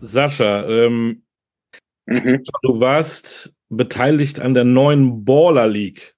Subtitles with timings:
[0.00, 1.22] Sascha, ähm,
[2.06, 2.42] mhm.
[2.62, 6.14] du warst beteiligt an der neuen Baller League.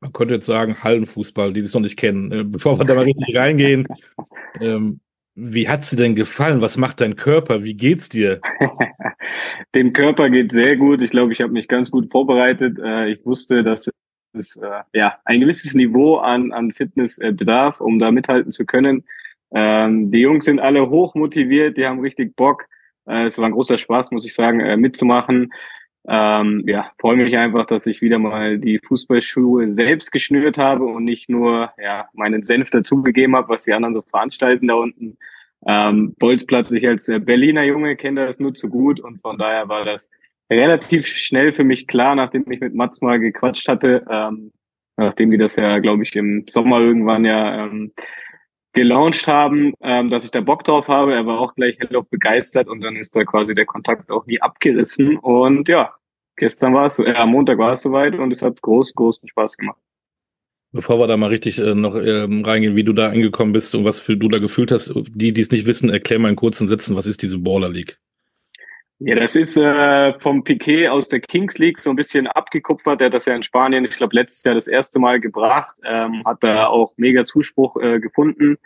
[0.00, 2.30] Man könnte jetzt sagen Hallenfußball, die es noch nicht kennen.
[2.32, 3.86] Äh, bevor wir da mal richtig reingehen,
[4.60, 5.00] ähm,
[5.34, 6.60] wie hat sie denn gefallen?
[6.60, 7.62] Was macht dein Körper?
[7.62, 8.40] Wie geht's dir?
[9.74, 11.00] Dem Körper geht sehr gut.
[11.00, 12.78] Ich glaube, ich habe mich ganz gut vorbereitet.
[12.78, 13.88] Äh, ich wusste, dass
[14.32, 19.04] es äh, ja ein gewisses Niveau an, an Fitness bedarf, um da mithalten zu können.
[19.52, 22.66] Ähm, die Jungs sind alle hoch motiviert, die haben richtig Bock.
[23.08, 25.50] Es war ein großer Spaß, muss ich sagen, mitzumachen.
[26.10, 31.04] Ähm, ja, freue mich einfach, dass ich wieder mal die Fußballschuhe selbst geschnürt habe und
[31.04, 35.18] nicht nur ja, meinen Senf dazugegeben habe, was die anderen so veranstalten da unten.
[35.66, 39.84] Ähm, Bolzplatz, ich als Berliner Junge kenne das nur zu gut und von daher war
[39.84, 40.08] das
[40.50, 44.52] relativ schnell für mich klar, nachdem ich mit Mats mal gequatscht hatte, ähm,
[44.96, 47.92] nachdem die das ja, glaube ich, im Sommer irgendwann ja ähm,
[48.78, 51.12] gelauncht haben, ähm, dass ich da Bock drauf habe.
[51.12, 54.40] Er war auch gleich hellauf begeistert und dann ist da quasi der Kontakt auch nie
[54.40, 55.16] abgerissen.
[55.18, 55.94] Und ja,
[56.36, 59.56] gestern war es, äh, am Montag war es soweit und es hat groß, großen Spaß
[59.56, 59.80] gemacht.
[60.70, 63.84] Bevor wir da mal richtig äh, noch ähm, reingehen, wie du da angekommen bist und
[63.84, 66.68] was für du da gefühlt hast, die, die es nicht wissen, erklär mal in kurzen
[66.68, 67.98] Sätzen, was ist diese Baller League?
[69.00, 73.00] Ja, das ist äh, vom Piquet aus der Kings League so ein bisschen abgekupfert.
[73.00, 76.22] Der hat das ja in Spanien, ich glaube, letztes Jahr das erste Mal gebracht, ähm,
[76.24, 78.58] hat da auch mega Zuspruch äh, gefunden.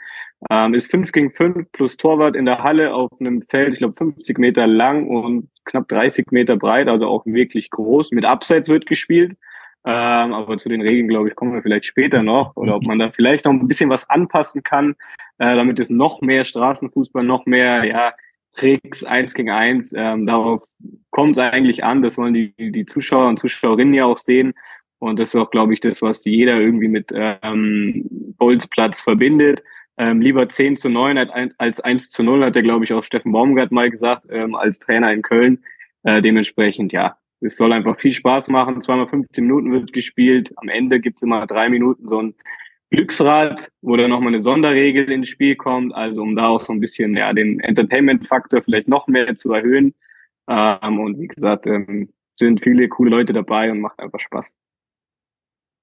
[0.51, 3.95] Ähm, ist 5 gegen 5 plus Torwart in der Halle auf einem Feld, ich glaube,
[3.95, 8.11] 50 Meter lang und knapp 30 Meter breit, also auch wirklich groß.
[8.13, 9.37] Mit Abseits wird gespielt.
[9.85, 12.57] Ähm, aber zu den Regeln, glaube ich, kommen wir vielleicht später noch.
[12.57, 14.95] Oder ob man da vielleicht noch ein bisschen was anpassen kann,
[15.39, 18.15] äh, damit es noch mehr Straßenfußball, noch mehr, ja,
[18.53, 19.93] Tricks eins gegen eins.
[19.97, 20.63] Ähm, darauf
[21.11, 22.03] kommt es eigentlich an.
[22.03, 24.55] Das wollen die, die Zuschauer und Zuschauerinnen ja auch sehen.
[24.99, 28.07] Und das ist auch, glaube ich, das, was jeder irgendwie mit ähm,
[28.39, 29.63] Bolzplatz verbindet.
[29.99, 31.19] Ähm, lieber 10 zu 9
[31.59, 34.79] als 1 zu 0, hat der, glaube ich, auch Steffen Baumgart mal gesagt, ähm, als
[34.79, 35.65] Trainer in Köln.
[36.05, 38.81] Äh, dementsprechend, ja, es soll einfach viel Spaß machen.
[38.81, 40.53] Zweimal 15 Minuten wird gespielt.
[40.57, 42.35] Am Ende gibt's immer drei Minuten so ein
[42.93, 46.81] Glücksrad, wo dann nochmal eine Sonderregel ins Spiel kommt, also um da auch so ein
[46.81, 49.95] bisschen ja den Entertainment-Faktor vielleicht noch mehr zu erhöhen.
[50.49, 54.55] Ähm, und wie gesagt, ähm, sind viele coole Leute dabei und macht einfach Spaß.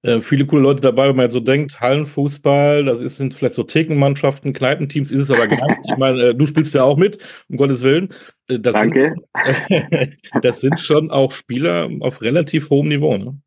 [0.02, 3.54] Äh, viele coole Leute dabei, wenn man jetzt so denkt, Hallenfußball, das ist, sind vielleicht
[3.54, 5.80] so Thekenmannschaften, Kneipenteams, ist es aber gar nicht.
[5.90, 8.14] Ich meine, äh, du spielst ja auch mit, um Gottes Willen.
[8.48, 9.14] Äh, das Danke.
[9.68, 13.38] Sind, das sind schon auch Spieler auf relativ hohem Niveau, ne?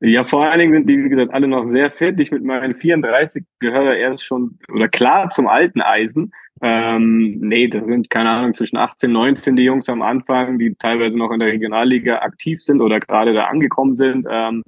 [0.00, 2.20] Ja, vor allen Dingen sind die, wie gesagt, alle noch sehr fit.
[2.20, 6.32] Ich mit meinen 34 gehöre erst schon, oder klar zum alten Eisen.
[6.62, 11.18] Ähm, nee, da sind, keine Ahnung, zwischen 18, 19 die Jungs am Anfang, die teilweise
[11.18, 14.62] noch in der Regionalliga aktiv sind oder gerade da angekommen sind, ähm,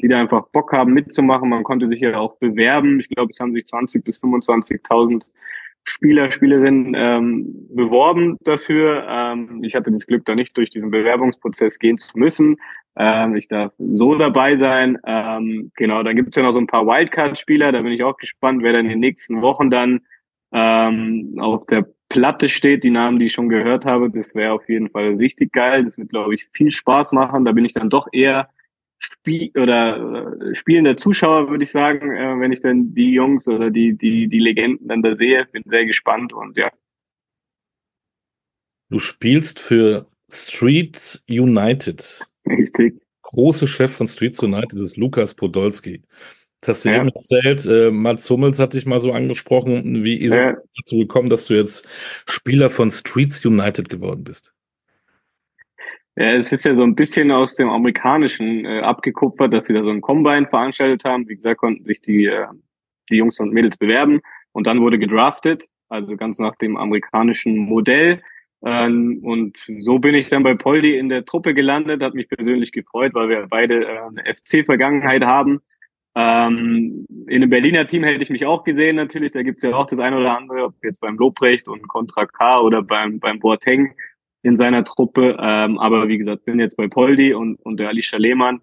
[0.00, 1.48] die da einfach Bock haben mitzumachen.
[1.48, 3.00] Man konnte sich ja auch bewerben.
[3.00, 5.24] Ich glaube, es haben sich 20 bis 25.000
[5.84, 9.06] Spieler, Spielerinnen ähm, beworben dafür.
[9.08, 12.56] Ähm, ich hatte das Glück, da nicht durch diesen Bewerbungsprozess gehen zu müssen.
[12.96, 14.98] Ähm, ich darf so dabei sein.
[15.06, 17.72] Ähm, genau, dann gibt es ja noch so ein paar Wildcard-Spieler.
[17.72, 20.00] Da bin ich auch gespannt, wer dann in den nächsten Wochen dann
[20.52, 22.84] ähm, auf der Platte steht.
[22.84, 25.84] Die Namen, die ich schon gehört habe, das wäre auf jeden Fall richtig geil.
[25.84, 27.44] Das wird, glaube ich, viel Spaß machen.
[27.44, 28.48] Da bin ich dann doch eher
[28.98, 33.70] Spiel oder äh, spielender Zuschauer, würde ich sagen, äh, wenn ich dann die Jungs oder
[33.70, 35.46] die, die, die Legenden dann da sehe.
[35.46, 36.70] Bin sehr gespannt und ja.
[38.90, 42.20] Du spielst für Streets United.
[42.58, 43.00] Richtig.
[43.22, 46.02] Große Chef von Streets United ist Lukas Podolski.
[46.60, 46.96] Das hast du ja.
[46.96, 47.66] eben erzählt.
[47.66, 50.04] Äh, Mats Hummels hat dich mal so angesprochen.
[50.04, 50.50] Wie ist ja.
[50.50, 51.88] es dazu gekommen, dass du jetzt
[52.26, 54.52] Spieler von Streets United geworden bist?
[56.16, 59.82] Ja, es ist ja so ein bisschen aus dem Amerikanischen äh, abgekupfert, dass sie da
[59.84, 61.26] so ein Combine veranstaltet haben.
[61.28, 62.46] Wie gesagt, konnten sich die, äh,
[63.08, 64.20] die Jungs und Mädels bewerben
[64.52, 68.20] und dann wurde gedraftet, also ganz nach dem amerikanischen Modell.
[68.64, 72.72] Ähm, und so bin ich dann bei Poldi in der Truppe gelandet, hat mich persönlich
[72.72, 75.60] gefreut, weil wir beide äh, eine FC-Vergangenheit haben.
[76.14, 79.86] Ähm, in einem Berliner Team hätte ich mich auch gesehen natürlich, da gibt's ja auch
[79.86, 83.94] das eine oder andere, ob jetzt beim Lobrecht und Contra K oder beim, beim Boateng
[84.42, 85.36] in seiner Truppe.
[85.40, 88.60] Ähm, aber wie gesagt, bin jetzt bei Poldi und, und der Alicia Lehmann,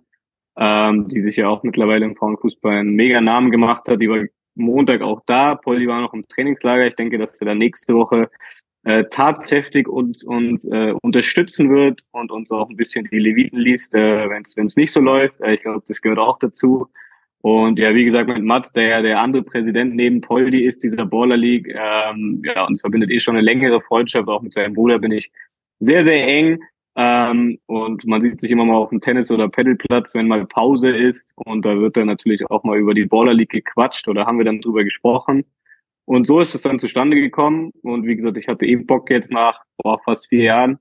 [0.59, 4.01] die sich ja auch mittlerweile im Frauenfußball einen mega Namen gemacht hat.
[4.01, 5.53] Die war Montag auch da.
[5.53, 6.87] Poldi war noch im Trainingslager.
[6.87, 8.27] Ich denke, dass er dann nächste Woche
[8.87, 13.93] äh, tatkräftig uns, uns äh, unterstützen wird und uns auch ein bisschen die Leviten liest,
[13.93, 15.41] äh, wenn es nicht so läuft.
[15.41, 16.87] Äh, ich glaube, das gehört auch dazu.
[17.41, 21.05] Und ja, wie gesagt, mit Mats, der ja der andere Präsident neben Poldi ist, dieser
[21.05, 24.29] Baller League, ähm, ja, uns verbindet eh schon eine längere Freundschaft.
[24.29, 25.31] Auch mit seinem Bruder bin ich
[25.79, 26.59] sehr, sehr eng.
[26.95, 30.95] Ähm, und man sieht sich immer mal auf dem Tennis- oder Pedalplatz, wenn mal Pause
[30.95, 31.33] ist.
[31.35, 34.45] Und da wird dann natürlich auch mal über die Baller League gequatscht oder haben wir
[34.45, 35.43] dann drüber gesprochen.
[36.07, 37.71] Und so ist es dann zustande gekommen.
[37.81, 40.79] Und wie gesagt, ich hatte eben Bock jetzt nach boah, fast vier Jahren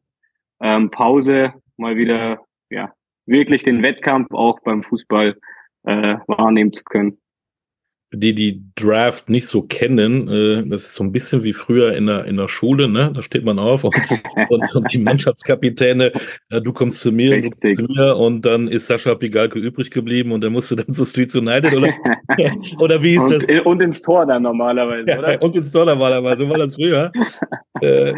[0.61, 2.93] ähm, Pause mal wieder ja
[3.26, 5.37] wirklich den Wettkampf auch beim Fußball
[5.82, 7.19] äh, wahrnehmen zu können
[8.19, 12.07] die die Draft nicht so kennen, äh, das ist so ein bisschen wie früher in
[12.07, 13.11] der, in der Schule, ne?
[13.15, 13.95] Da steht man auf und,
[14.51, 16.13] und, und die Mannschaftskapitäne,
[16.51, 19.91] äh, du kommst zu mir, du kommst zu mir und dann ist Sascha Pigalke übrig
[19.91, 21.95] geblieben und dann musst du dann zu Streets United oder,
[22.79, 23.47] oder wie ist und, das?
[23.65, 25.43] Und ins Tor dann normalerweise, ja, oder?
[25.43, 27.12] Und ins Tor normalerweise, so war das früher.
[27.81, 28.12] äh,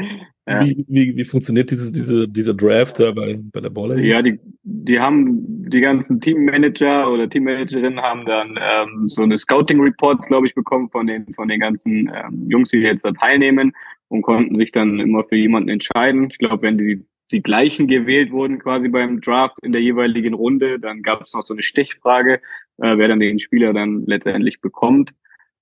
[0.49, 0.65] ja.
[0.65, 3.99] Wie, wie, wie funktioniert diese, diese, dieser Draft da bei, bei der Baller?
[4.01, 10.27] Ja, die, die haben, die ganzen Teammanager oder Teammanagerinnen haben dann ähm, so eine Scouting-Report,
[10.27, 13.73] glaube ich, bekommen von den, von den ganzen ähm, Jungs, die jetzt da teilnehmen
[14.09, 16.29] und konnten sich dann immer für jemanden entscheiden.
[16.31, 20.81] Ich glaube, wenn die, die gleichen gewählt wurden quasi beim Draft in der jeweiligen Runde,
[20.81, 22.41] dann gab es noch so eine Stechfrage,
[22.79, 25.13] äh, wer dann den Spieler dann letztendlich bekommt.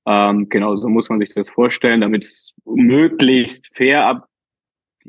[0.06, 4.28] Ähm, genau, so muss man sich das vorstellen, damit es möglichst fair ab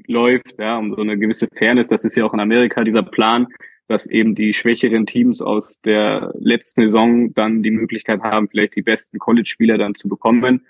[0.07, 1.89] läuft, ja, um so eine gewisse Fairness.
[1.89, 3.47] Das ist ja auch in Amerika dieser Plan,
[3.87, 8.81] dass eben die schwächeren Teams aus der letzten Saison dann die Möglichkeit haben, vielleicht die
[8.81, 10.65] besten College-Spieler dann zu bekommen.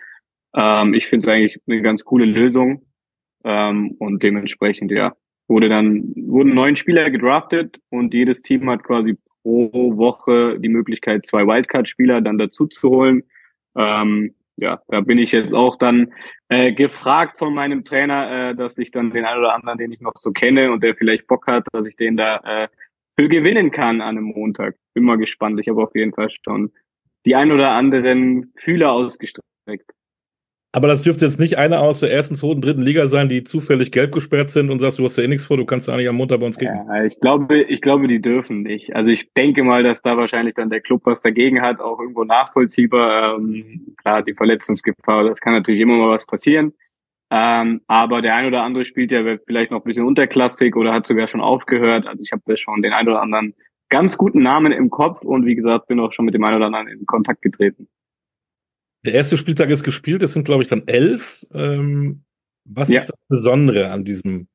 [0.55, 2.83] Ähm, ich finde es eigentlich eine ganz coole Lösung.
[3.43, 5.15] Ähm, und dementsprechend, ja,
[5.47, 11.25] wurde dann, wurden neun Spieler gedraftet und jedes Team hat quasi pro Woche die Möglichkeit,
[11.25, 13.23] zwei Wildcard-Spieler dann dazu zu holen.
[13.75, 16.13] Ähm, ja, da bin ich jetzt auch dann
[16.49, 20.01] äh, gefragt von meinem Trainer, äh, dass ich dann den einen oder anderen, den ich
[20.01, 22.67] noch so kenne und der vielleicht Bock hat, dass ich den da äh,
[23.15, 24.75] für gewinnen kann an einem Montag.
[24.93, 25.59] Bin mal gespannt.
[25.59, 26.71] Ich habe auf jeden Fall schon
[27.25, 29.91] die ein oder anderen Fühler ausgestreckt.
[30.73, 33.91] Aber das dürfte jetzt nicht einer aus der ersten, zweiten, dritten Liga sein, die zufällig
[33.91, 36.09] gelb gesperrt sind und sagst, du hast ja eh nichts vor, du kannst ja nicht
[36.09, 36.75] am Montag bei uns gehen.
[36.87, 38.95] Ja, ich glaube, ich glaube, die dürfen nicht.
[38.95, 42.25] Also ich denke mal, dass da wahrscheinlich dann der Club was dagegen hat, auch irgendwo
[42.25, 43.37] nachvollziehbar.
[43.37, 46.73] Ähm, klar, die Verletzungsgefahr, das kann natürlich immer mal was passieren.
[47.29, 51.07] Ähm, aber der ein oder andere spielt ja vielleicht noch ein bisschen unterklassig oder hat
[51.07, 52.07] sogar schon aufgehört.
[52.07, 53.53] Also ich habe da schon den ein oder anderen
[53.89, 56.67] ganz guten Namen im Kopf und wie gesagt, bin auch schon mit dem einen oder
[56.67, 57.87] anderen in Kontakt getreten.
[59.07, 61.45] Der erste Spieltag ist gespielt, es sind, glaube ich, dann elf.
[61.53, 62.23] Ähm,
[62.65, 62.99] was ja.
[62.99, 64.49] ist das Besondere an diesem,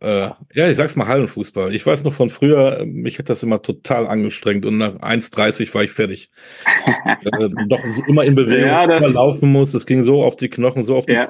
[0.00, 1.74] äh, ja, ich sag's mal Hallenfußball.
[1.74, 5.82] Ich weiß noch von früher, mich hat das immer total angestrengt und nach 1,30 war
[5.82, 6.30] ich fertig.
[7.04, 9.74] äh, doch immer in Bewegung, ja, immer laufen muss.
[9.74, 11.28] Es ging so auf die Knochen, so auf die ja.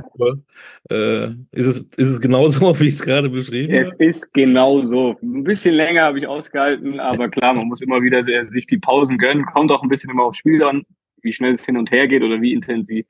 [0.88, 3.80] Äh, ist, es, ist es genauso, wie ich es gerade beschrieben habe?
[3.80, 5.16] Es ist genau so.
[5.20, 9.18] Ein bisschen länger habe ich ausgehalten, aber klar, man muss immer wieder sich die Pausen
[9.18, 9.44] gönnen.
[9.44, 10.84] Kommt auch ein bisschen immer aufs Spiel an
[11.22, 13.06] wie schnell es hin und her geht oder wie intensiv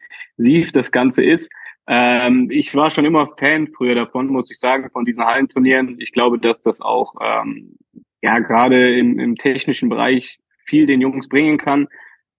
[0.72, 1.50] das Ganze ist.
[1.86, 5.96] Ähm, ich war schon immer Fan früher davon, muss ich sagen, von diesen Hallenturnieren.
[6.00, 7.76] Ich glaube, dass das auch ähm,
[8.22, 11.88] ja gerade im, im technischen Bereich viel den Jungs bringen kann.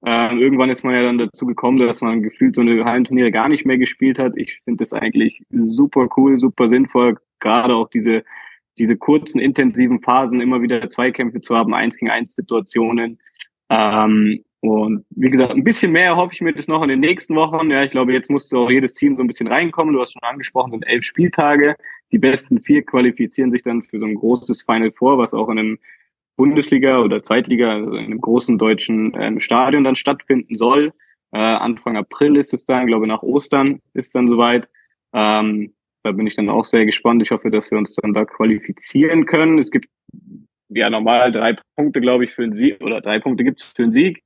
[0.06, 3.50] Ähm, irgendwann ist man ja dann dazu gekommen, dass man gefühlt so eine Hallenturniere gar
[3.50, 4.33] nicht mehr gespielt hat.
[4.36, 8.24] Ich finde das eigentlich super cool, super sinnvoll, gerade auch diese
[8.80, 13.19] diese kurzen intensiven Phasen immer wieder Zweikämpfe zu haben, eins gegen eins Situationen.
[13.69, 17.35] Ähm, und wie gesagt, ein bisschen mehr hoffe ich mir das noch in den nächsten
[17.35, 17.71] Wochen.
[17.71, 19.94] Ja, ich glaube, jetzt musste auch jedes Team so ein bisschen reinkommen.
[19.94, 21.75] Du hast schon angesprochen, sind elf Spieltage.
[22.11, 25.59] Die besten vier qualifizieren sich dann für so ein großes Final Four, was auch in
[25.59, 25.79] einem
[26.35, 30.91] Bundesliga oder Zweitliga, also in einem großen deutschen ähm, Stadion dann stattfinden soll.
[31.31, 34.67] Äh, Anfang April ist es dann, glaube nach Ostern ist dann soweit.
[35.13, 35.73] Ähm,
[36.03, 37.21] da bin ich dann auch sehr gespannt.
[37.21, 39.57] Ich hoffe, dass wir uns dann da qualifizieren können.
[39.57, 39.87] Es gibt
[40.69, 43.83] ja normal drei Punkte, glaube ich, für einen Sieg oder drei Punkte gibt es für
[43.83, 44.23] einen Sieg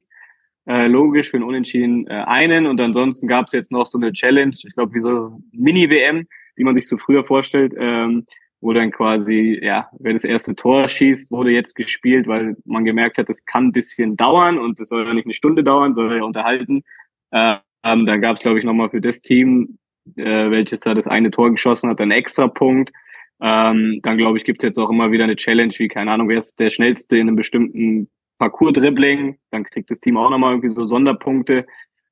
[0.65, 4.13] äh, logisch für einen Unentschieden äh, einen und ansonsten gab es jetzt noch so eine
[4.13, 8.25] Challenge, ich glaube wie so Mini-WM, wie man sich so früher vorstellt, ähm,
[8.61, 13.17] wo dann quasi, ja, wer das erste Tor schießt, wurde jetzt gespielt, weil man gemerkt
[13.17, 16.15] hat, das kann ein bisschen dauern und das soll ja nicht eine Stunde dauern, soll
[16.15, 16.83] ja unterhalten.
[17.31, 19.77] Äh, ähm, dann gab es, glaube ich, nochmal für das Team,
[20.15, 22.93] äh, welches da das eine Tor geschossen hat, einen extra Punkt.
[23.41, 26.29] Ähm, dann, glaube ich, gibt es jetzt auch immer wieder eine Challenge, wie, keine Ahnung,
[26.29, 28.09] wer ist der Schnellste in einem bestimmten
[28.39, 31.65] Parcours-Dribbling, dann kriegt das Team auch nochmal irgendwie so Sonderpunkte.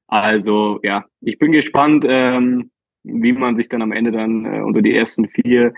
[0.07, 2.71] Also ja, ich bin gespannt, ähm,
[3.03, 5.73] wie man sich dann am Ende dann äh, unter die ersten vier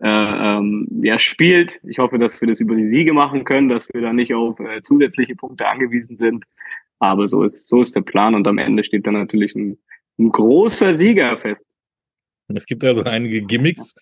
[0.00, 1.80] äh, ähm, ja, spielt.
[1.84, 4.60] Ich hoffe, dass wir das über die Siege machen können, dass wir da nicht auf
[4.60, 6.44] äh, zusätzliche Punkte angewiesen sind.
[7.00, 9.78] Aber so ist, so ist der Plan und am Ende steht dann natürlich ein,
[10.18, 11.64] ein großer Sieger fest.
[12.48, 13.94] Es gibt also einige Gimmicks,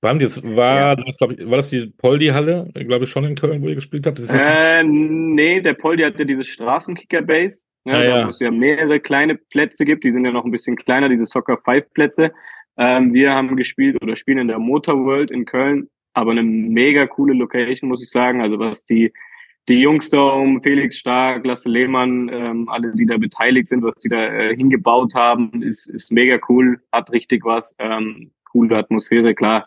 [0.00, 0.96] Spannend, jetzt war ja.
[0.96, 4.06] das, glaub ich, war das die Poldi-Halle, glaube ich, schon in Köln, wo ihr gespielt
[4.06, 4.18] habt?
[4.18, 8.24] Das äh, nee, der Poldi hatte dieses Straßenkicker-Base, ne, ah, ja.
[8.24, 11.26] wo es ja mehrere kleine Plätze gibt, die sind ja noch ein bisschen kleiner, diese
[11.26, 12.32] Soccer-Five-Plätze.
[12.78, 17.06] Ähm, wir haben gespielt oder spielen in der Motor World in Köln, aber eine mega
[17.06, 18.40] coole Location, muss ich sagen.
[18.40, 19.12] Also was die
[19.68, 23.94] die Jungs da um Felix Stark, Lasse Lehmann, ähm, alle, die da beteiligt sind, was
[23.96, 29.34] die da äh, hingebaut haben, ist, ist mega cool, hat richtig was, ähm, coole Atmosphäre,
[29.34, 29.66] klar.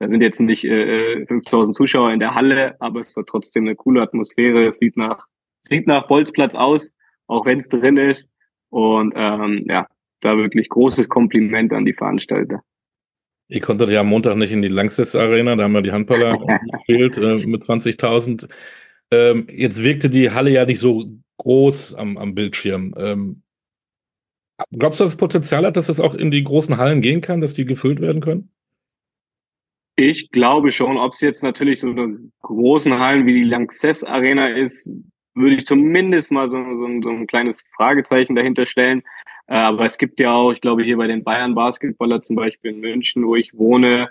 [0.00, 3.64] Da sind jetzt nicht äh, 5000 äh, Zuschauer in der Halle, aber es war trotzdem
[3.64, 4.66] eine coole Atmosphäre.
[4.66, 5.26] Es sieht nach,
[5.62, 6.92] sieht nach Bolzplatz aus,
[7.26, 8.28] auch wenn es drin ist.
[8.70, 9.86] Und ähm, ja,
[10.20, 12.62] da wirklich großes Kompliment an die Veranstalter.
[13.48, 16.36] Ihr konntet ja am Montag nicht in die Langsess Arena, da haben wir die Handballer
[16.72, 18.48] gespielt äh, mit 20.000.
[19.10, 21.06] Ähm, jetzt wirkte die Halle ja nicht so
[21.38, 22.94] groß am, am Bildschirm.
[22.98, 23.42] Ähm,
[24.76, 27.40] glaubst du, dass es Potenzial hat, dass das auch in die großen Hallen gehen kann,
[27.40, 28.50] dass die gefüllt werden können?
[30.00, 34.46] Ich glaube schon, ob es jetzt natürlich so eine großen Hallen wie die Lanxess Arena
[34.46, 34.88] ist,
[35.34, 39.02] würde ich zumindest mal so, so, so ein kleines Fragezeichen dahinter stellen.
[39.48, 42.70] Äh, aber es gibt ja auch, ich glaube, hier bei den Bayern Basketballer zum Beispiel
[42.70, 44.10] in München, wo ich wohne,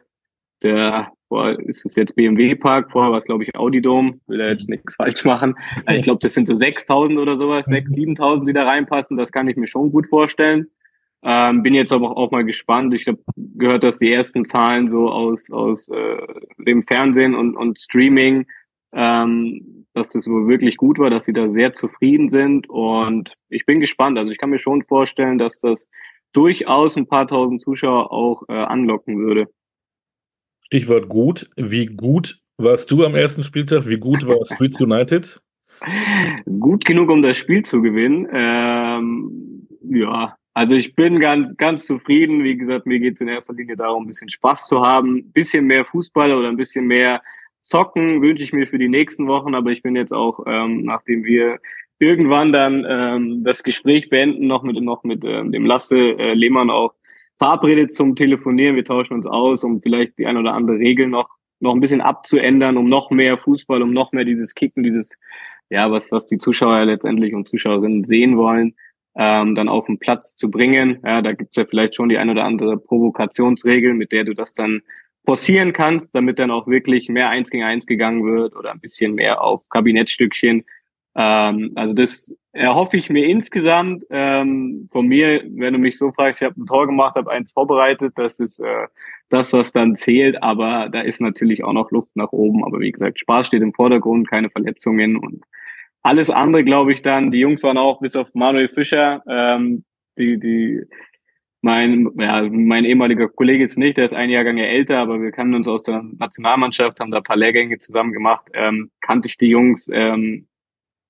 [0.62, 4.40] der, boah, ist es jetzt BMW Park, vorher war es, glaube ich, Audi Dome, will
[4.40, 5.56] da jetzt nichts falsch machen.
[5.90, 9.48] Ich glaube, das sind so 6000 oder sowas, 6.000, 7.000, die da reinpassen, das kann
[9.48, 10.68] ich mir schon gut vorstellen.
[11.24, 12.94] Ähm, bin jetzt aber auch mal gespannt.
[12.94, 16.18] Ich habe gehört, dass die ersten Zahlen so aus, aus äh,
[16.60, 18.46] dem Fernsehen und, und Streaming
[18.94, 22.70] ähm, dass das wirklich gut war, dass sie da sehr zufrieden sind.
[22.70, 24.18] Und ich bin gespannt.
[24.18, 25.88] Also ich kann mir schon vorstellen, dass das
[26.34, 29.48] durchaus ein paar tausend Zuschauer auch äh, anlocken würde.
[30.66, 31.50] Stichwort gut.
[31.56, 33.88] Wie gut warst du am ersten Spieltag?
[33.88, 35.42] Wie gut war Streets United?
[36.60, 38.28] Gut genug, um das Spiel zu gewinnen.
[38.34, 42.44] Ähm, ja, also ich bin ganz, ganz zufrieden.
[42.44, 45.32] Wie gesagt, mir geht es in erster Linie darum, ein bisschen Spaß zu haben, ein
[45.32, 47.22] bisschen mehr Fußball oder ein bisschen mehr
[47.62, 51.24] Zocken wünsche ich mir für die nächsten Wochen, aber ich bin jetzt auch, ähm, nachdem
[51.26, 51.60] wir
[52.00, 56.72] irgendwann dann ähm, das Gespräch beenden, noch mit, noch mit ähm, dem Lasse äh, Lehmann
[56.72, 56.96] auch
[57.38, 58.76] verabredet zum Telefonieren.
[58.76, 62.02] Wir tauschen uns aus, um vielleicht die ein oder andere Regel noch, noch ein bisschen
[62.02, 65.12] abzuändern, um noch mehr Fußball, um noch mehr dieses Kicken, dieses,
[65.70, 68.74] ja, was, was die Zuschauer letztendlich und Zuschauerinnen sehen wollen,
[69.18, 71.00] ähm, dann auf den Platz zu bringen.
[71.04, 74.54] Ja, da gibt's ja vielleicht schon die ein oder andere Provokationsregel, mit der du das
[74.54, 74.82] dann
[75.26, 79.16] forcieren kannst, damit dann auch wirklich mehr eins gegen eins gegangen wird oder ein bisschen
[79.16, 80.64] mehr auf Kabinettstückchen.
[81.16, 86.42] Ähm, also das erhoffe ich mir insgesamt ähm, von mir, wenn du mich so fragst,
[86.42, 88.88] ich habe ein Tor gemacht, habe eins vorbereitet, das ist äh,
[89.30, 92.64] das, was dann zählt, aber da ist natürlich auch noch Luft nach oben.
[92.64, 95.44] Aber wie gesagt, Spaß steht im Vordergrund, keine Verletzungen und
[96.04, 97.32] alles andere, glaube ich, dann.
[97.32, 99.84] Die Jungs waren auch bis auf Manuel Fischer, ähm,
[100.18, 100.84] die, die
[101.62, 105.56] mein, ja, mein ehemaliger Kollege ist nicht, der ist ein Jahrgang älter, aber wir kannten
[105.56, 108.48] uns aus der Nationalmannschaft, haben da ein paar Lehrgänge zusammen gemacht.
[108.54, 110.48] Ähm, kannte ich die Jungs ähm,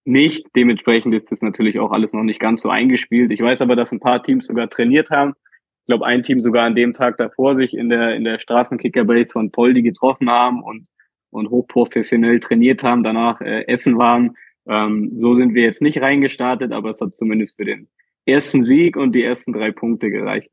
[0.05, 0.47] nicht.
[0.55, 3.31] Dementsprechend ist das natürlich auch alles noch nicht ganz so eingespielt.
[3.31, 5.33] Ich weiß aber, dass ein paar Teams sogar trainiert haben.
[5.81, 9.33] Ich glaube, ein Team sogar an dem Tag davor sich in der, in der Straßenkickerbase
[9.33, 10.87] von Poldi getroffen haben und,
[11.29, 14.35] und hochprofessionell trainiert haben, danach äh, essen waren.
[14.67, 17.87] Ähm, so sind wir jetzt nicht reingestartet, aber es hat zumindest für den
[18.25, 20.51] ersten Sieg und die ersten drei Punkte gereicht.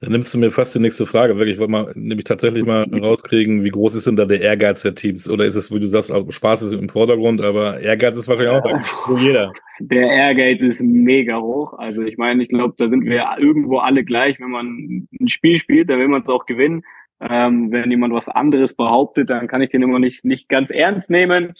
[0.00, 1.36] Dann nimmst du mir fast die nächste Frage.
[1.38, 4.82] Wirklich, ich wollte mal nämlich tatsächlich mal rauskriegen, wie groß ist denn da der Ehrgeiz
[4.82, 5.30] der Teams?
[5.30, 8.62] Oder ist es, wie du sagst, Spaß ist im Vordergrund, aber Ehrgeiz ist wahrscheinlich auch
[8.62, 8.80] da.
[9.08, 9.52] So jeder.
[9.80, 11.72] Der Ehrgeiz ist mega hoch.
[11.78, 14.38] Also ich meine, ich glaube, da sind wir irgendwo alle gleich.
[14.40, 16.82] Wenn man ein Spiel spielt, dann will man es auch gewinnen.
[17.20, 21.08] Ähm, wenn jemand was anderes behauptet, dann kann ich den immer nicht, nicht ganz ernst
[21.08, 21.54] nehmen.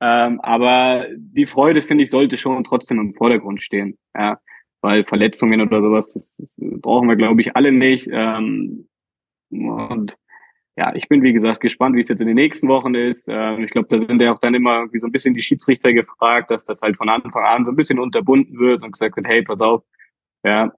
[0.00, 3.98] Ähm, aber die Freude, finde ich, sollte schon trotzdem im Vordergrund stehen.
[4.16, 4.38] Ja
[4.86, 8.08] weil Verletzungen oder sowas, das, das brauchen wir, glaube ich, alle nicht.
[8.10, 8.88] Ähm,
[9.50, 10.16] und
[10.76, 13.26] ja, ich bin, wie gesagt, gespannt, wie es jetzt in den nächsten Wochen ist.
[13.28, 15.92] Ähm, ich glaube, da sind ja auch dann immer wie so ein bisschen die Schiedsrichter
[15.92, 19.26] gefragt, dass das halt von Anfang an so ein bisschen unterbunden wird und gesagt wird,
[19.26, 19.82] hey, pass auf,
[20.44, 20.72] ja,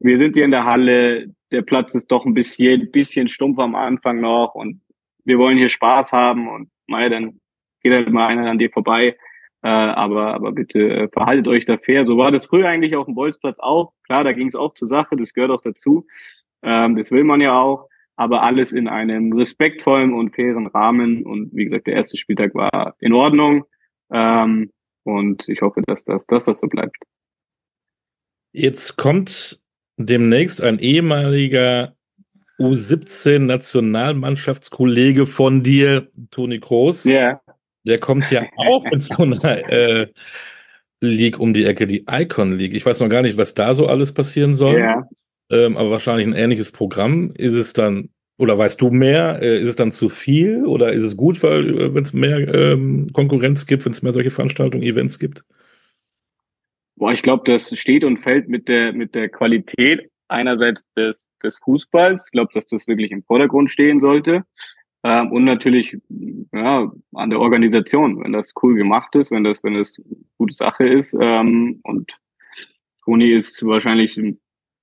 [0.00, 3.76] wir sind hier in der Halle, der Platz ist doch ein bisschen, bisschen stumpf am
[3.76, 4.80] Anfang noch und
[5.24, 7.38] wir wollen hier Spaß haben und mal, dann
[7.82, 9.16] geht halt mal einer an dir vorbei.
[9.62, 12.04] Äh, aber, aber bitte äh, verhaltet euch da fair.
[12.04, 13.92] So war das früher eigentlich auf dem Bolzplatz auch.
[14.04, 16.04] Klar, da ging es auch zur Sache, das gehört auch dazu.
[16.62, 17.88] Ähm, das will man ja auch.
[18.16, 21.24] Aber alles in einem respektvollen und fairen Rahmen.
[21.24, 23.64] Und wie gesagt, der erste Spieltag war in Ordnung.
[24.12, 24.72] Ähm,
[25.04, 26.96] und ich hoffe, dass das, dass das so bleibt.
[28.52, 29.62] Jetzt kommt
[29.96, 31.96] demnächst ein ehemaliger
[32.58, 37.04] U17-Nationalmannschaftskollege von dir, Toni Kroos.
[37.04, 37.12] Ja.
[37.12, 37.40] Yeah.
[37.84, 40.06] Der kommt ja auch mit so einer äh,
[41.00, 42.74] League um die Ecke, die Icon League.
[42.74, 44.78] Ich weiß noch gar nicht, was da so alles passieren soll.
[44.78, 45.08] Ja.
[45.50, 47.32] Ähm, aber wahrscheinlich ein ähnliches Programm.
[47.34, 51.02] Ist es dann, oder weißt du mehr, äh, ist es dann zu viel oder ist
[51.02, 54.84] es gut, weil äh, wenn es mehr ähm, Konkurrenz gibt, wenn es mehr solche Veranstaltungen,
[54.84, 55.44] Events gibt?
[56.96, 61.58] Boah, ich glaube, das steht und fällt mit der, mit der Qualität einerseits des, des
[61.58, 62.26] Fußballs.
[62.26, 64.44] Ich glaube, dass das wirklich im Vordergrund stehen sollte.
[65.04, 65.96] Ähm, und natürlich
[66.52, 70.00] ja, an der Organisation, wenn das cool gemacht ist, wenn das, wenn das
[70.38, 71.16] gute Sache ist.
[71.20, 72.12] Ähm, und
[73.04, 74.20] Toni ist wahrscheinlich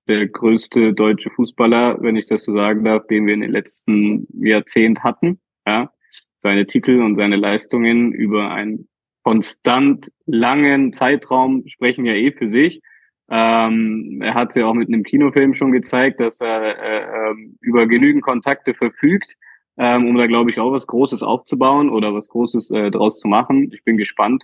[0.08, 4.28] der größte deutsche Fußballer, wenn ich das so sagen darf, den wir in den letzten
[4.34, 5.40] Jahrzehnt hatten.
[5.66, 5.92] Ja,
[6.40, 8.90] seine Titel und seine Leistungen über einen
[9.24, 12.82] konstant langen Zeitraum sprechen ja eh für sich.
[13.30, 17.58] Ähm, er hat es ja auch mit einem Kinofilm schon gezeigt, dass er äh, ähm,
[17.62, 19.36] über genügend Kontakte verfügt,
[19.80, 23.28] ähm, um da glaube ich auch was Großes aufzubauen oder was Großes äh, draus zu
[23.28, 23.72] machen.
[23.74, 24.44] Ich bin gespannt.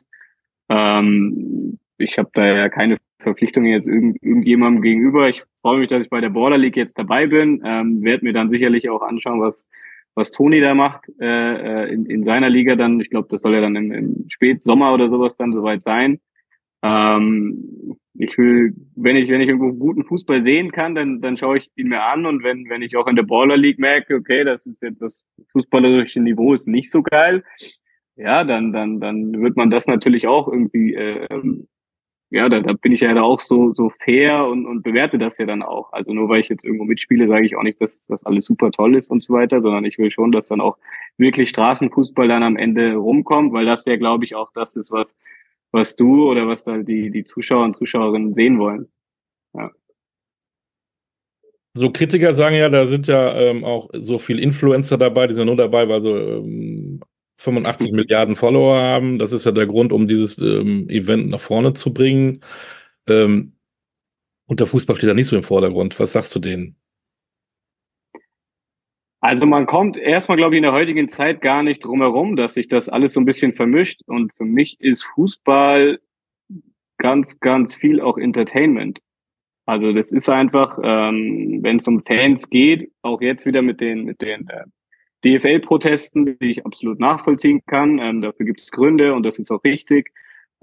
[0.70, 5.30] Ähm, ich habe da ja keine Verpflichtungen jetzt irgend, irgendjemandem gegenüber.
[5.30, 7.62] Ich freue mich, dass ich bei der Border League jetzt dabei bin.
[7.63, 9.68] Ähm, werde mir dann sicherlich auch anschauen, was
[10.15, 11.25] was Toni da macht äh,
[11.84, 13.00] äh, in, in seiner Liga dann.
[13.00, 16.20] Ich glaube, das soll ja dann im, im Spätsommer oder sowas dann soweit sein.
[16.82, 21.58] Ähm, ich will, wenn ich wenn ich irgendwo guten Fußball sehen kann, dann dann schaue
[21.58, 24.44] ich ihn mir an und wenn wenn ich auch in der Baller League merke, okay,
[24.44, 27.44] das ist jetzt das fußballerische Niveau ist nicht so geil,
[28.16, 31.28] ja, dann dann dann wird man das natürlich auch irgendwie äh,
[32.32, 35.38] ja, da, da bin ich ja da auch so, so fair und, und bewerte das
[35.38, 35.94] ja dann auch.
[35.94, 38.72] Also nur weil ich jetzt irgendwo mitspiele, sage ich auch nicht, dass das alles super
[38.72, 40.78] toll ist und so weiter, sondern ich will schon, dass dann auch
[41.18, 45.16] wirklich Straßenfußball dann am Ende rumkommt, weil das ja, glaube ich, auch das ist, was,
[45.75, 48.88] was du oder was da die, die Zuschauer und Zuschauerinnen sehen wollen.
[49.53, 49.72] Ja.
[51.75, 55.46] So Kritiker sagen ja, da sind ja ähm, auch so viel Influencer dabei, die sind
[55.46, 57.01] nur dabei, weil so ähm,
[57.38, 57.96] 85 mhm.
[57.98, 59.20] Milliarden Follower haben.
[59.20, 62.41] Das ist ja der Grund, um dieses ähm, Event nach vorne zu bringen.
[63.08, 63.53] Ähm,
[64.48, 66.00] und der Fußball steht da nicht so im Vordergrund.
[66.00, 66.77] Was sagst du denen?
[69.25, 72.53] Also man kommt erstmal, glaube ich, in der heutigen Zeit gar nicht drum herum, dass
[72.53, 74.01] sich das alles so ein bisschen vermischt.
[74.05, 76.00] Und für mich ist Fußball
[77.00, 79.00] ganz, ganz viel auch Entertainment.
[79.65, 84.03] Also das ist einfach, ähm, wenn es um Fans geht, auch jetzt wieder mit den,
[84.05, 84.65] mit den äh,
[85.39, 87.98] DFL-Protesten, die ich absolut nachvollziehen kann.
[87.98, 90.12] Ähm, dafür gibt es Gründe und das ist auch richtig,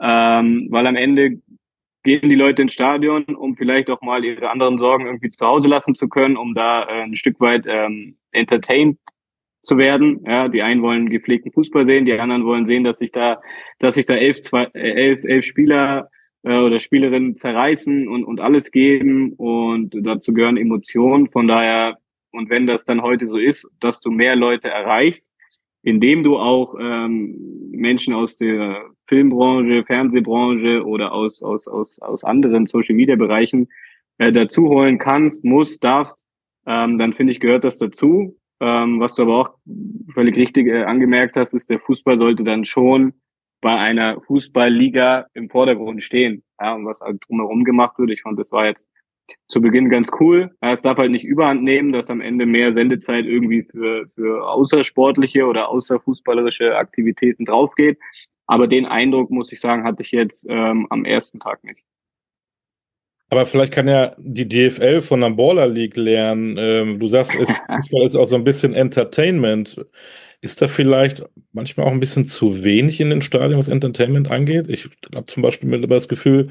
[0.01, 1.43] ähm, weil am Ende
[2.03, 5.69] gehen die Leute ins Stadion, um vielleicht auch mal ihre anderen Sorgen irgendwie zu Hause
[5.69, 8.99] lassen zu können, um da äh, ein Stück weit ähm, entertained
[9.63, 10.25] zu werden.
[10.27, 13.41] Ja, die einen wollen gepflegten Fußball sehen, die anderen wollen sehen, dass sich da,
[13.79, 16.09] dass sich da elf, zwei, äh, elf, elf Spieler
[16.43, 21.29] äh, oder Spielerinnen zerreißen und, und alles geben und dazu gehören Emotionen.
[21.29, 21.99] Von daher
[22.33, 25.31] und wenn das dann heute so ist, dass du mehr Leute erreichst,
[25.83, 32.67] indem du auch ähm, Menschen aus der Filmbranche, Fernsehbranche oder aus, aus, aus, aus anderen
[32.67, 33.69] Social-Media-Bereichen
[34.19, 36.25] äh, dazu holen kannst, musst, darfst,
[36.67, 38.39] ähm, dann finde ich, gehört das dazu.
[38.61, 39.51] Ähm, was du aber auch
[40.15, 43.15] völlig richtig äh, angemerkt hast, ist, der Fußball sollte dann schon
[43.61, 46.45] bei einer Fußballliga im Vordergrund stehen.
[46.61, 48.11] Ja, und was halt drumherum gemacht wird.
[48.11, 48.87] Ich fand, das war jetzt
[49.49, 50.51] zu Beginn ganz cool.
[50.61, 55.47] Es darf halt nicht überhand nehmen, dass am Ende mehr Sendezeit irgendwie für, für außersportliche
[55.47, 57.99] oder außerfußballerische Aktivitäten draufgeht.
[58.47, 61.83] Aber den Eindruck, muss ich sagen, hatte ich jetzt ähm, am ersten Tag nicht.
[63.33, 66.57] Aber vielleicht kann ja die DFL von der Baller League lernen.
[66.59, 69.87] Ähm, du sagst, es, Fußball ist auch so ein bisschen Entertainment.
[70.43, 74.69] Ist da vielleicht manchmal auch ein bisschen zu wenig in den Stadien, was Entertainment angeht?
[74.69, 76.49] Ich habe zum Beispiel das Gefühl,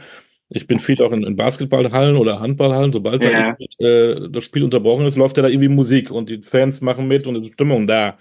[0.53, 2.91] ich bin viel auch in, in Basketballhallen oder Handballhallen.
[2.91, 3.55] Sobald ja.
[3.79, 7.07] da äh, das Spiel unterbrochen ist, läuft ja da irgendwie Musik und die Fans machen
[7.07, 8.17] mit und ist Stimmung da.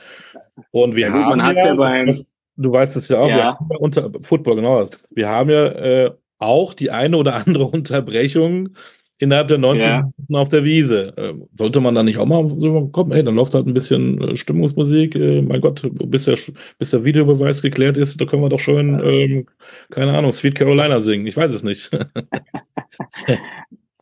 [0.71, 2.25] Und wir ja, haben man ja, ja beim, das,
[2.57, 3.37] du weißt es ja auch, ja.
[3.37, 4.90] wir haben ja unter Football genau das.
[5.11, 8.71] Wir haben ja äh, auch die eine oder andere Unterbrechung
[9.20, 9.96] innerhalb der 90 ja.
[9.98, 11.14] Minuten auf der Wiese.
[11.16, 14.20] Ähm, sollte man da nicht auch mal so kommen, ey, dann läuft halt ein bisschen
[14.20, 16.38] äh, Stimmungsmusik, äh, mein Gott, bis der,
[16.78, 19.46] bis der Videobeweis geklärt ist, da können wir doch schön, ähm,
[19.90, 21.26] keine Ahnung, Sweet Carolina singen.
[21.26, 21.90] Ich weiß es nicht.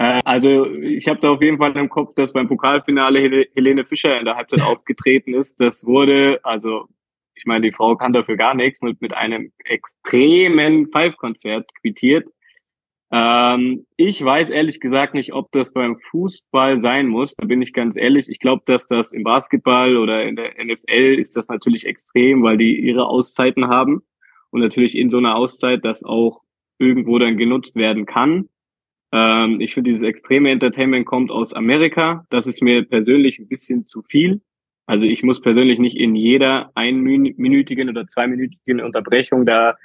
[0.01, 4.17] Äh, also ich habe da auf jeden Fall im Kopf, dass beim Pokalfinale Helene Fischer
[4.17, 5.61] in der Halbzeit aufgetreten ist.
[5.61, 6.87] Das wurde, also
[7.35, 12.29] ich meine, die Frau kann dafür gar nichts, mit, mit einem extremen Five-Konzert quittiert.
[13.11, 17.35] Ähm, ich weiß ehrlich gesagt nicht, ob das beim Fußball sein muss.
[17.37, 18.29] Da bin ich ganz ehrlich.
[18.29, 22.59] Ich glaube, dass das im Basketball oder in der NFL ist das natürlich extrem, weil
[22.59, 24.03] die ihre Auszeiten haben
[24.51, 26.43] und natürlich in so einer Auszeit das auch
[26.79, 28.49] irgendwo dann genutzt werden kann.
[29.13, 32.27] Ähm, ich finde, dieses extreme Entertainment kommt aus Amerika.
[32.31, 34.43] Das ist mir persönlich ein bisschen zu viel.
[34.87, 39.77] Also ich muss persönlich nicht in jeder einminütigen oder zweiminütigen Unterbrechung da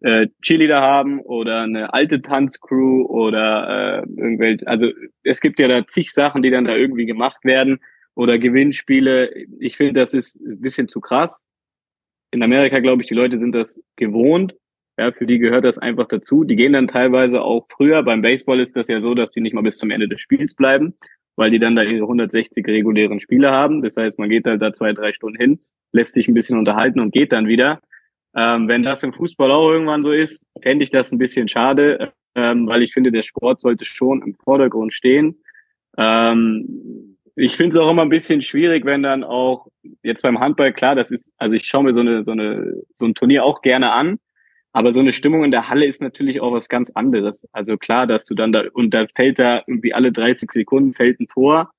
[0.00, 4.90] äh, Cheerleader haben oder eine alte Tanzcrew oder äh, irgendwelche, also
[5.22, 7.80] es gibt ja da zig Sachen, die dann da irgendwie gemacht werden
[8.14, 9.32] oder Gewinnspiele.
[9.58, 11.44] Ich finde, das ist ein bisschen zu krass.
[12.30, 14.54] In Amerika, glaube ich, die Leute sind das gewohnt.
[14.98, 16.44] Ja, für die gehört das einfach dazu.
[16.44, 18.02] Die gehen dann teilweise auch früher.
[18.02, 20.54] Beim Baseball ist das ja so, dass die nicht mal bis zum Ende des Spiels
[20.54, 20.94] bleiben.
[21.36, 23.82] weil die dann da ihre 160 regulären Spiele haben.
[23.82, 25.60] Das heißt, man geht halt da zwei, drei Stunden hin,
[25.92, 27.80] lässt sich ein bisschen unterhalten und geht dann wieder.
[28.36, 32.12] Ähm, wenn das im Fußball auch irgendwann so ist, fände ich das ein bisschen schade,
[32.34, 35.42] ähm, weil ich finde, der Sport sollte schon im Vordergrund stehen.
[35.96, 39.66] Ähm, ich finde es auch immer ein bisschen schwierig, wenn dann auch
[40.02, 43.06] jetzt beim Handball, klar, das ist, also ich schaue mir so eine, so eine, so
[43.06, 44.18] ein Turnier auch gerne an,
[44.72, 47.48] aber so eine Stimmung in der Halle ist natürlich auch was ganz anderes.
[47.52, 51.18] Also klar, dass du dann da, und da fällt da irgendwie alle 30 Sekunden fällt
[51.18, 51.70] ein Tor,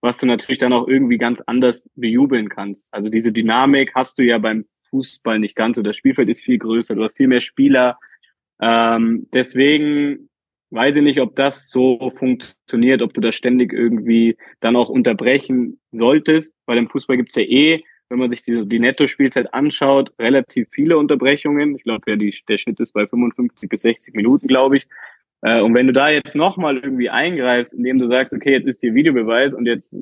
[0.00, 2.88] was du natürlich dann auch irgendwie ganz anders bejubeln kannst.
[2.92, 5.82] Also diese Dynamik hast du ja beim Fußball nicht ganz so.
[5.82, 7.98] Das Spielfeld ist viel größer, du hast viel mehr Spieler.
[8.60, 10.28] Ähm, deswegen
[10.70, 15.80] weiß ich nicht, ob das so funktioniert, ob du das ständig irgendwie dann auch unterbrechen
[15.92, 20.68] solltest, weil im Fußball gibt's ja eh wenn man sich die, die Netto-Spielzeit anschaut, relativ
[20.70, 21.76] viele Unterbrechungen.
[21.76, 24.86] Ich glaube, ja, der Schnitt ist bei 55 bis 60 Minuten, glaube ich.
[25.42, 28.80] Äh, und wenn du da jetzt nochmal irgendwie eingreifst, indem du sagst, okay, jetzt ist
[28.80, 29.96] hier Videobeweis und jetzt äh,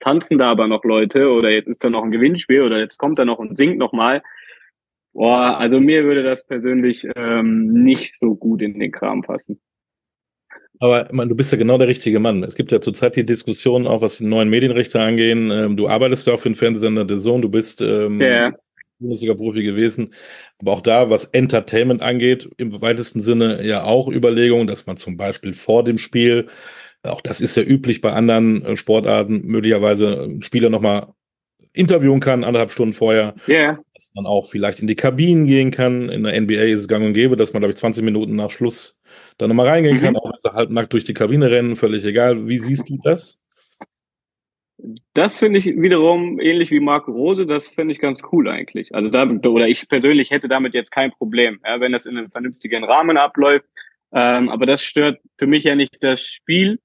[0.00, 3.18] tanzen da aber noch Leute oder jetzt ist da noch ein Gewinnspiel oder jetzt kommt
[3.18, 4.22] da noch und singt nochmal.
[5.12, 9.58] Boah, also mir würde das persönlich ähm, nicht so gut in den Kram passen.
[10.78, 12.42] Aber meine, du bist ja genau der richtige Mann.
[12.42, 15.50] Es gibt ja zurzeit die Diskussion, auch was die neuen Medienrechte angehen.
[15.50, 18.52] Ähm, du arbeitest ja auch für den Fernsehsender der Sohn, du bist ähm, yeah.
[18.98, 20.14] Bundesliga-Profi gewesen.
[20.58, 25.16] Aber auch da, was Entertainment angeht, im weitesten Sinne ja auch Überlegungen, dass man zum
[25.16, 26.46] Beispiel vor dem Spiel,
[27.02, 31.08] auch das ist ja üblich bei anderen äh, Sportarten, möglicherweise Spieler nochmal
[31.72, 33.34] interviewen kann, anderthalb Stunden vorher.
[33.46, 33.78] Yeah.
[33.94, 36.08] Dass man auch vielleicht in die Kabinen gehen kann.
[36.08, 38.50] In der NBA ist es gang und gäbe, dass man, glaube ich, 20 Minuten nach
[38.50, 38.98] Schluss
[39.38, 40.00] da nochmal reingehen mhm.
[40.00, 42.48] kann, auch wenn sie halt nackt durch die Kabine rennen, völlig egal.
[42.48, 43.38] Wie siehst du das?
[45.14, 48.94] Das finde ich wiederum ähnlich wie Marco Rose, das finde ich ganz cool eigentlich.
[48.94, 52.30] Also da, oder ich persönlich hätte damit jetzt kein Problem, ja, wenn das in einem
[52.30, 53.66] vernünftigen Rahmen abläuft.
[54.12, 56.78] Ähm, aber das stört für mich ja nicht das Spiel,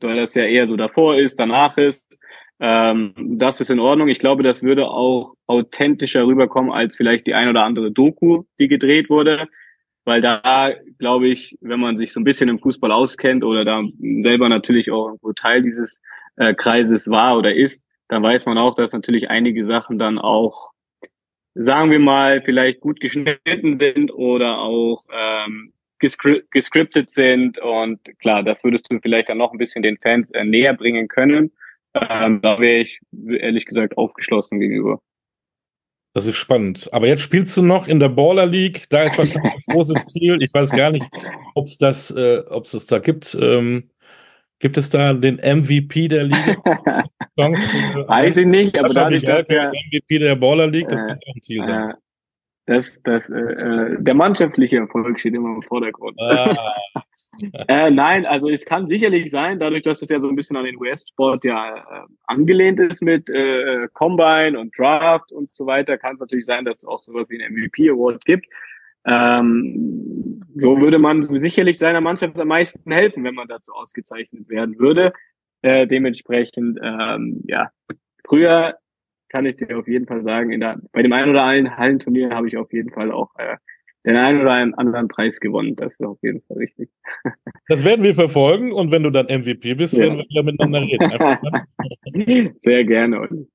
[0.00, 2.18] weil das ja eher so davor ist, danach ist.
[2.60, 4.08] Ähm, das ist in Ordnung.
[4.08, 8.68] Ich glaube, das würde auch authentischer rüberkommen als vielleicht die ein oder andere Doku, die
[8.68, 9.48] gedreht wurde
[10.04, 13.82] weil da glaube ich, wenn man sich so ein bisschen im Fußball auskennt oder da
[14.20, 16.00] selber natürlich auch irgendwo Teil dieses
[16.36, 20.70] äh, Kreises war oder ist, dann weiß man auch, dass natürlich einige Sachen dann auch,
[21.54, 28.42] sagen wir mal, vielleicht gut geschnitten sind oder auch ähm, gescri gescriptet sind und klar,
[28.42, 31.52] das würdest du vielleicht dann noch ein bisschen den Fans äh, näher bringen können.
[31.94, 35.00] Ähm, da wäre ich ehrlich gesagt aufgeschlossen gegenüber.
[36.14, 36.90] Das ist spannend.
[36.92, 38.84] Aber jetzt spielst du noch in der Baller League.
[38.90, 40.42] Da ist wahrscheinlich das große Ziel.
[40.42, 41.06] Ich weiß gar nicht,
[41.54, 43.34] ob es das, äh, ob es das da gibt.
[43.40, 43.90] Ähm,
[44.62, 46.56] gibt es da den MVP der Liga?
[47.36, 51.34] weiß ich nicht, aber dadurch, dass der MVP der Baller League, das äh, könnte auch
[51.34, 51.90] ein Ziel sein.
[51.90, 51.94] Äh,
[52.66, 56.16] das, das, äh, äh, der mannschaftliche Erfolg steht immer im Vordergrund.
[56.20, 56.74] Ah.
[57.68, 60.64] äh, nein, also es kann sicherlich sein, dadurch, dass es ja so ein bisschen an
[60.64, 63.26] den US-Sport ja äh, angelehnt ist mit
[63.94, 67.42] Combine und Draft und so weiter, kann es natürlich sein, dass es auch sowas wie
[67.42, 68.46] ein MVP-Award gibt.
[69.04, 74.78] Ähm, so würde man sicherlich seiner Mannschaft am meisten helfen, wenn man dazu ausgezeichnet werden
[74.78, 75.12] würde.
[75.62, 77.70] Äh, dementsprechend, ähm, ja,
[78.26, 78.76] früher
[79.28, 82.30] kann ich dir auf jeden Fall sagen, in der, bei dem einen oder anderen Hallenturnier
[82.30, 83.56] habe ich auf jeden Fall auch äh,
[84.04, 85.76] den einen oder anderen Preis gewonnen.
[85.76, 86.90] Das ist auf jeden Fall richtig.
[87.68, 90.00] Das werden wir verfolgen und wenn du dann MVP bist, ja.
[90.00, 92.56] werden wir wieder miteinander reden.
[92.60, 93.46] Sehr gerne.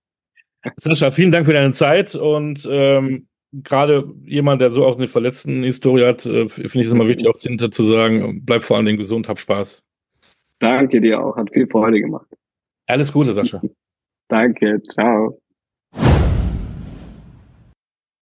[0.78, 5.64] Sascha, vielen Dank für deine Zeit und ähm, gerade jemand, der so auch eine verletzten
[5.64, 8.86] Historie hat, äh, finde ich es immer wichtig, auch hinter zu sagen, bleib vor allen
[8.86, 9.84] Dingen gesund, hab Spaß.
[10.60, 12.28] Danke dir auch, hat viel Freude gemacht.
[12.88, 13.62] Alles Gute, Sascha.
[14.30, 15.40] Danke, ciao.